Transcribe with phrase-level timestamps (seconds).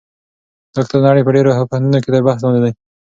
[0.73, 2.71] دا کتاب د نړۍ په ډېرو پوهنتونونو کې تر بحث لاندې دی.